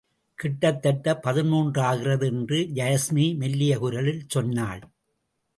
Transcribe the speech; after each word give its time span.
கிட்டத்தட்டப் 0.43 1.21
பதின்மூன்றாகிறது 1.23 2.25
என்று 2.25 2.59
யாஸ்மி 2.75 3.27
மெல்லியகுரலில் 3.39 4.23
சொன்னாள். 4.27 4.81